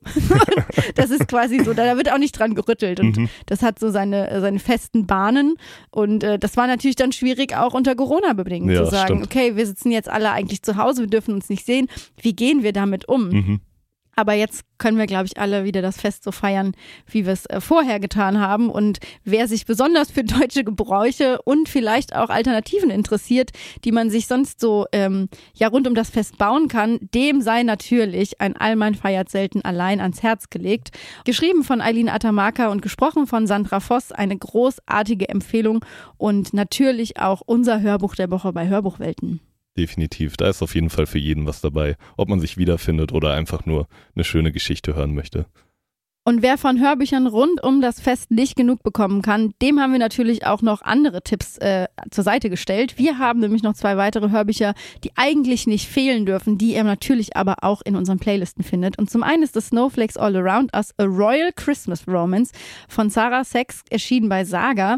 [0.95, 3.29] das ist quasi so, da wird auch nicht dran gerüttelt und mhm.
[3.45, 5.55] das hat so seine, äh, seine festen Bahnen
[5.89, 9.25] und äh, das war natürlich dann schwierig auch unter Corona-Bedingungen ja, zu sagen, stimmt.
[9.25, 11.87] okay, wir sitzen jetzt alle eigentlich zu Hause, wir dürfen uns nicht sehen,
[12.21, 13.29] wie gehen wir damit um?
[13.29, 13.59] Mhm.
[14.15, 16.73] Aber jetzt können wir, glaube ich, alle wieder das Fest so feiern,
[17.09, 18.69] wie wir es äh, vorher getan haben.
[18.69, 23.51] Und wer sich besonders für deutsche Gebräuche und vielleicht auch Alternativen interessiert,
[23.83, 27.63] die man sich sonst so ähm, ja rund um das Fest bauen kann, dem sei
[27.63, 30.91] natürlich ein Allmann feiert selten allein ans Herz gelegt.
[31.25, 35.83] Geschrieben von Eileen Atamaka und gesprochen von Sandra Voss, eine großartige Empfehlung
[36.17, 39.41] und natürlich auch unser Hörbuch der Woche bei Hörbuchwelten.
[39.77, 40.37] Definitiv.
[40.37, 43.65] Da ist auf jeden Fall für jeden was dabei, ob man sich wiederfindet oder einfach
[43.65, 45.45] nur eine schöne Geschichte hören möchte.
[46.27, 49.99] Und wer von Hörbüchern rund um das Fest nicht genug bekommen kann, dem haben wir
[49.99, 52.97] natürlich auch noch andere Tipps äh, zur Seite gestellt.
[52.97, 57.37] Wir haben nämlich noch zwei weitere Hörbücher, die eigentlich nicht fehlen dürfen, die ihr natürlich
[57.37, 58.97] aber auch in unseren Playlisten findet.
[58.97, 62.53] Und zum einen ist das Snowflakes All Around Us, A Royal Christmas Romance
[62.87, 64.97] von Sarah Sachs, erschienen bei Saga.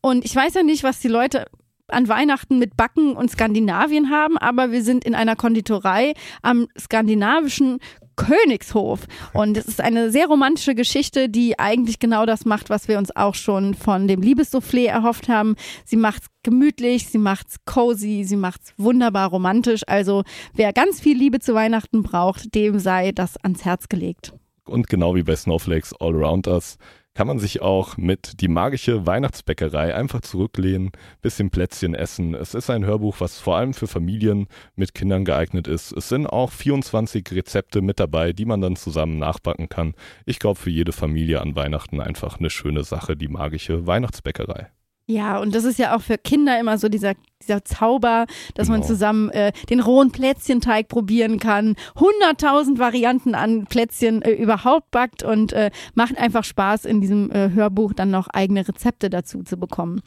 [0.00, 1.46] Und ich weiß ja nicht, was die Leute
[1.88, 7.78] an Weihnachten mit Backen und Skandinavien haben, aber wir sind in einer Konditorei am skandinavischen
[8.18, 9.06] Königshof.
[9.32, 13.14] Und es ist eine sehr romantische Geschichte, die eigentlich genau das macht, was wir uns
[13.14, 15.54] auch schon von dem Liebessoufflé erhofft haben.
[15.84, 19.82] Sie macht's gemütlich, sie macht's cozy, sie macht's wunderbar romantisch.
[19.86, 24.32] Also wer ganz viel Liebe zu Weihnachten braucht, dem sei das ans Herz gelegt.
[24.64, 26.76] Und genau wie bei Snowflakes All Around Us
[27.18, 32.32] kann man sich auch mit die magische Weihnachtsbäckerei einfach zurücklehnen, bisschen Plätzchen essen.
[32.32, 35.90] Es ist ein Hörbuch, was vor allem für Familien mit Kindern geeignet ist.
[35.90, 39.94] Es sind auch 24 Rezepte mit dabei, die man dann zusammen nachbacken kann.
[40.26, 44.68] Ich glaube, für jede Familie an Weihnachten einfach eine schöne Sache, die magische Weihnachtsbäckerei.
[45.10, 48.80] Ja, und das ist ja auch für Kinder immer so dieser, dieser Zauber, dass genau.
[48.80, 55.22] man zusammen äh, den rohen Plätzchenteig probieren kann, hunderttausend Varianten an Plätzchen äh, überhaupt backt
[55.22, 59.56] und äh, macht einfach Spaß, in diesem äh, Hörbuch dann noch eigene Rezepte dazu zu
[59.56, 60.02] bekommen.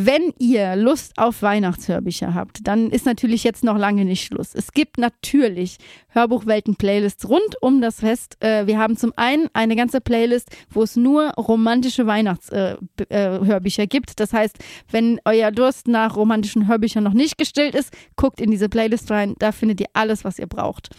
[0.00, 4.54] Wenn ihr Lust auf Weihnachtshörbücher habt, dann ist natürlich jetzt noch lange nicht Schluss.
[4.54, 5.78] Es gibt natürlich
[6.10, 8.36] Hörbuchwelten-Playlists rund um das Fest.
[8.38, 13.88] Äh, wir haben zum einen eine ganze Playlist, wo es nur romantische Weihnachtshörbücher äh, äh,
[13.88, 14.20] gibt.
[14.20, 14.58] Das heißt,
[14.88, 19.34] wenn euer Durst nach romantischen Hörbüchern noch nicht gestillt ist, guckt in diese Playlist rein.
[19.40, 20.90] Da findet ihr alles, was ihr braucht.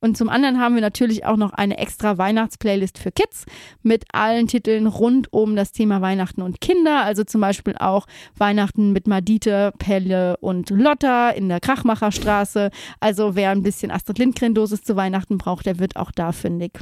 [0.00, 3.46] Und zum anderen haben wir natürlich auch noch eine extra Weihnachtsplaylist für Kids
[3.82, 7.02] mit allen Titeln rund um das Thema Weihnachten und Kinder.
[7.02, 8.06] Also zum Beispiel auch
[8.36, 12.70] Weihnachten mit Madite, Pelle und Lotta in der Krachmacherstraße.
[13.00, 16.78] Also wer ein bisschen Astrid Lindgren-Dosis zu Weihnachten braucht, der wird auch da fündig.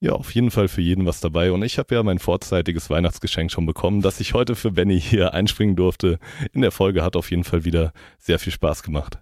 [0.00, 1.50] Ja, auf jeden Fall für jeden was dabei.
[1.50, 5.34] Und ich habe ja mein vorzeitiges Weihnachtsgeschenk schon bekommen, dass ich heute für Benny hier
[5.34, 6.18] einspringen durfte.
[6.52, 9.18] In der Folge hat auf jeden Fall wieder sehr viel Spaß gemacht.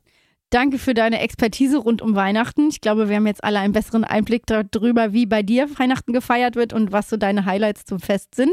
[0.51, 2.69] Danke für deine Expertise rund um Weihnachten.
[2.69, 6.55] Ich glaube, wir haben jetzt alle einen besseren Einblick darüber, wie bei dir Weihnachten gefeiert
[6.55, 8.53] wird und was so deine Highlights zum Fest sind.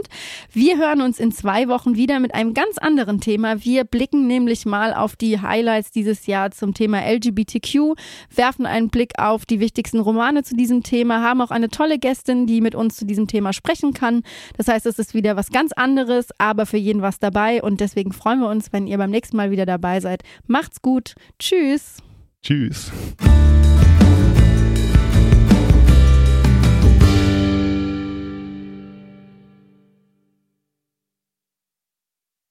[0.52, 3.64] Wir hören uns in zwei Wochen wieder mit einem ganz anderen Thema.
[3.64, 7.94] Wir blicken nämlich mal auf die Highlights dieses Jahr zum Thema LGBTQ,
[8.36, 12.48] werfen einen Blick auf die wichtigsten Romane zu diesem Thema, haben auch eine tolle Gästin,
[12.48, 14.24] die mit uns zu diesem Thema sprechen kann.
[14.58, 18.14] Das heißt, es ist wieder was ganz anderes, aber für jeden was dabei und deswegen
[18.14, 20.24] freuen wir uns, wenn ihr beim nächsten Mal wieder dabei seid.
[20.48, 21.14] Macht's gut.
[21.38, 21.93] Tschüss.
[22.44, 22.92] Tschüss.